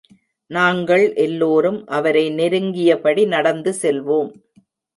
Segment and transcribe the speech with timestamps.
[0.51, 4.31] நாங்கள் எல்லோரும் அவரை நெருங்கியபடி நடந்து செல்வோம்.